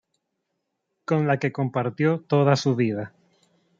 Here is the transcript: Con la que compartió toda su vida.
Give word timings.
Con 1.05 1.27
la 1.27 1.37
que 1.37 1.51
compartió 1.51 2.21
toda 2.21 2.55
su 2.55 2.75
vida. 2.75 3.13